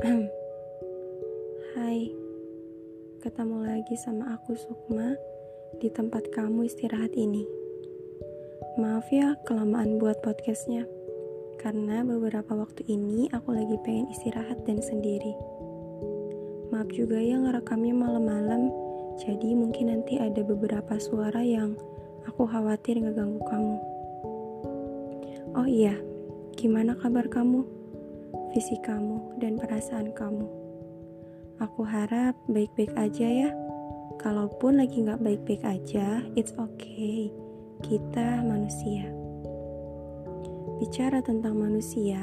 Hai, 1.76 2.08
ketemu 3.20 3.68
lagi 3.68 3.92
sama 4.00 4.32
aku 4.32 4.56
Sukma 4.56 5.12
di 5.76 5.92
tempat 5.92 6.24
kamu 6.32 6.64
istirahat 6.64 7.12
ini. 7.12 7.44
Maaf 8.80 9.12
ya 9.12 9.36
kelamaan 9.44 10.00
buat 10.00 10.24
podcastnya, 10.24 10.88
karena 11.60 12.00
beberapa 12.00 12.56
waktu 12.56 12.80
ini 12.88 13.28
aku 13.28 13.52
lagi 13.52 13.76
pengen 13.84 14.08
istirahat 14.08 14.64
dan 14.64 14.80
sendiri. 14.80 15.36
Maaf 16.72 16.88
juga 16.96 17.20
ya 17.20 17.36
ngerekamnya 17.36 17.92
malam-malam, 17.92 18.72
jadi 19.20 19.52
mungkin 19.52 19.92
nanti 19.92 20.16
ada 20.16 20.40
beberapa 20.40 20.96
suara 20.96 21.44
yang 21.44 21.76
aku 22.24 22.48
khawatir 22.48 22.96
ngeganggu 22.96 23.44
kamu. 23.44 23.76
Oh 25.60 25.68
iya, 25.68 25.92
gimana 26.56 26.96
kabar 26.96 27.28
kamu? 27.28 27.79
Visi 28.50 28.74
kamu 28.82 29.38
dan 29.38 29.62
perasaan 29.62 30.10
kamu? 30.10 30.42
Aku 31.62 31.86
harap 31.86 32.34
baik-baik 32.50 32.90
aja 32.98 33.46
ya. 33.46 33.50
Kalaupun 34.18 34.82
lagi 34.82 35.06
nggak 35.06 35.22
baik-baik 35.22 35.62
aja, 35.62 36.18
it's 36.34 36.50
okay. 36.58 37.30
Kita 37.78 38.42
manusia. 38.42 39.06
Bicara 40.82 41.22
tentang 41.22 41.62
manusia, 41.62 42.18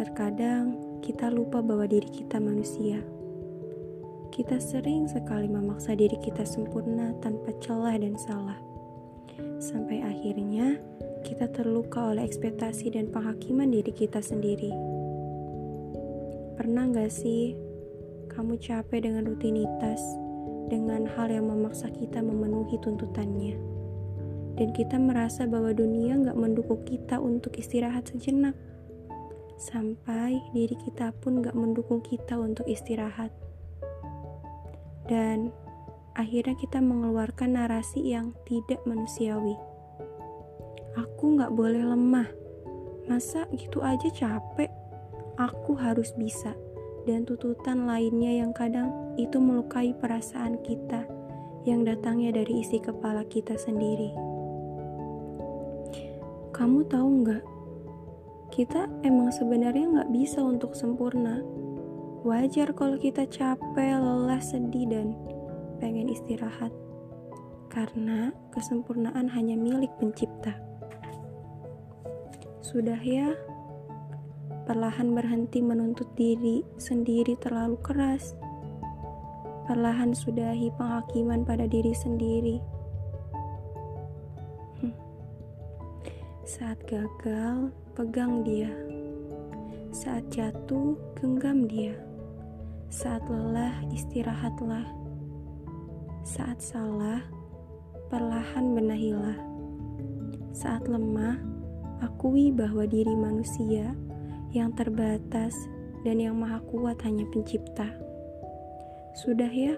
terkadang 0.00 0.80
kita 1.04 1.28
lupa 1.28 1.60
bahwa 1.60 1.84
diri 1.84 2.08
kita 2.08 2.40
manusia. 2.40 3.04
Kita 4.32 4.56
sering 4.56 5.12
sekali 5.12 5.44
memaksa 5.44 5.92
diri 5.92 6.16
kita 6.24 6.48
sempurna 6.48 7.12
tanpa 7.20 7.52
celah 7.60 8.00
dan 8.00 8.16
salah. 8.16 8.56
Sampai 9.60 10.00
akhirnya 10.00 10.80
kita 11.20 11.52
terluka 11.52 12.16
oleh 12.16 12.24
ekspektasi 12.24 12.96
dan 12.96 13.12
penghakiman 13.12 13.68
diri 13.68 13.92
kita 13.92 14.24
sendiri. 14.24 14.97
Pernah 16.58 16.90
gak 16.90 17.14
sih 17.14 17.54
kamu 18.34 18.58
capek 18.58 19.06
dengan 19.06 19.30
rutinitas, 19.30 20.02
dengan 20.66 21.06
hal 21.14 21.30
yang 21.30 21.46
memaksa 21.46 21.86
kita 21.86 22.18
memenuhi 22.18 22.74
tuntutannya. 22.82 23.54
Dan 24.58 24.74
kita 24.74 24.98
merasa 24.98 25.46
bahwa 25.46 25.70
dunia 25.70 26.18
nggak 26.18 26.34
mendukung 26.34 26.82
kita 26.82 27.22
untuk 27.22 27.54
istirahat 27.54 28.10
sejenak. 28.10 28.58
Sampai 29.54 30.38
diri 30.50 30.74
kita 30.74 31.14
pun 31.22 31.42
nggak 31.42 31.54
mendukung 31.54 32.02
kita 32.02 32.34
untuk 32.34 32.66
istirahat. 32.66 33.30
Dan 35.06 35.54
akhirnya 36.18 36.58
kita 36.58 36.82
mengeluarkan 36.82 37.54
narasi 37.54 38.02
yang 38.02 38.34
tidak 38.50 38.82
manusiawi. 38.82 39.54
Aku 40.98 41.38
nggak 41.38 41.54
boleh 41.54 41.86
lemah. 41.86 42.26
Masa 43.06 43.46
gitu 43.54 43.78
aja 43.82 44.10
capek? 44.10 44.77
Aku 45.38 45.78
harus 45.78 46.10
bisa 46.18 46.58
dan 47.06 47.22
tuntutan 47.22 47.86
lainnya 47.86 48.42
yang 48.42 48.50
kadang 48.50 48.90
itu 49.14 49.38
melukai 49.38 49.94
perasaan 49.94 50.58
kita 50.66 51.06
yang 51.62 51.86
datangnya 51.86 52.42
dari 52.42 52.66
isi 52.66 52.82
kepala 52.82 53.22
kita 53.22 53.54
sendiri. 53.54 54.10
Kamu 56.50 56.90
tahu 56.90 57.08
nggak? 57.22 57.44
Kita 58.50 58.90
emang 59.06 59.30
sebenarnya 59.30 59.86
nggak 59.86 60.10
bisa 60.10 60.42
untuk 60.42 60.74
sempurna. 60.74 61.38
Wajar 62.26 62.74
kalau 62.74 62.98
kita 62.98 63.22
capek, 63.30 63.94
lelah, 63.94 64.42
sedih, 64.42 64.90
dan 64.90 65.14
pengen 65.78 66.10
istirahat. 66.10 66.74
Karena 67.70 68.34
kesempurnaan 68.50 69.30
hanya 69.30 69.54
milik 69.54 69.94
pencipta. 70.02 70.58
Sudah 72.58 72.98
ya, 72.98 73.38
perlahan 74.68 75.16
berhenti 75.16 75.64
menuntut 75.64 76.12
diri 76.12 76.60
sendiri 76.76 77.40
terlalu 77.40 77.80
keras. 77.80 78.36
Perlahan 79.64 80.12
sudahi 80.12 80.68
penghakiman 80.76 81.40
pada 81.40 81.64
diri 81.64 81.96
sendiri. 81.96 82.60
Hmm. 84.84 84.92
Saat 86.44 86.84
gagal, 86.84 87.72
pegang 87.96 88.44
dia. 88.44 88.68
Saat 89.88 90.28
jatuh, 90.28 91.00
genggam 91.16 91.64
dia. 91.64 91.96
Saat 92.92 93.24
lelah, 93.32 93.72
istirahatlah. 93.88 94.84
Saat 96.28 96.60
salah, 96.60 97.24
perlahan 98.12 98.76
benahilah. 98.76 99.40
Saat 100.52 100.84
lemah, 100.92 101.40
akui 102.04 102.52
bahwa 102.52 102.84
diri 102.84 103.16
manusia 103.16 103.96
yang 104.56 104.72
terbatas 104.72 105.52
dan 106.06 106.16
yang 106.22 106.38
maha 106.38 106.62
kuat 106.68 107.00
hanya 107.04 107.28
pencipta. 107.28 107.88
Sudah 109.18 109.50
ya, 109.50 109.74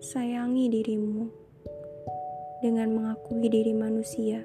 sayangi 0.00 0.72
dirimu 0.72 1.28
dengan 2.64 2.92
mengakui 2.96 3.48
diri 3.50 3.76
manusia. 3.76 4.44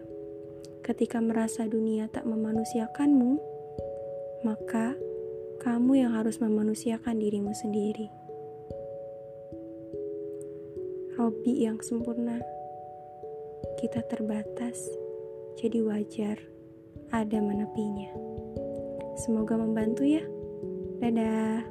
Ketika 0.83 1.17
merasa 1.23 1.65
dunia 1.65 2.11
tak 2.11 2.27
memanusiakanmu, 2.27 3.39
maka 4.43 4.93
kamu 5.63 6.05
yang 6.05 6.11
harus 6.13 6.37
memanusiakan 6.37 7.17
dirimu 7.17 7.55
sendiri. 7.55 8.11
Robi 11.15 11.63
yang 11.63 11.79
sempurna, 11.79 12.43
kita 13.79 14.03
terbatas, 14.05 14.77
jadi 15.55 15.79
wajar 15.81 16.37
ada 17.09 17.39
menepinya. 17.39 18.44
Semoga 19.15 19.55
membantu 19.55 20.03
ya. 20.03 20.23
Dadah. 20.99 21.63